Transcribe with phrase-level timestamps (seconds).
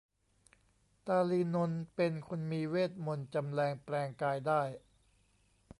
[1.07, 4.61] ตาลีนนท์เป็นคนมีเวทมนตร์จำแลงแปลงกายได้